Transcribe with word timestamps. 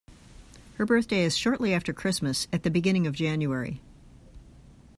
Her 0.77 0.85
birthday 0.87 1.19
is 1.25 1.37
shortly 1.37 1.75
after 1.75 1.93
Christmas, 1.93 2.47
at 2.51 2.63
the 2.63 2.71
beginning 2.71 3.05
of 3.05 3.13
January 3.13 3.81